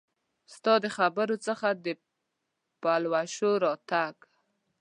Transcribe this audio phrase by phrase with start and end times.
[0.53, 1.85] ستا د خبرو څخه د
[2.81, 4.15] پلوشو د راتګ